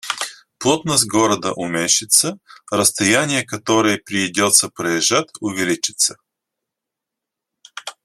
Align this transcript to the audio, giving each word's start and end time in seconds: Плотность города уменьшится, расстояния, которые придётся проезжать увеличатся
Плотность 0.57 1.05
города 1.05 1.53
уменьшится, 1.53 2.39
расстояния, 2.71 3.43
которые 3.43 3.99
придётся 3.99 4.67
проезжать 4.69 5.27
увеличатся 5.41 6.17